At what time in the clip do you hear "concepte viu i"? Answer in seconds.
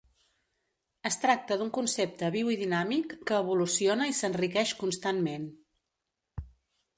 1.75-2.57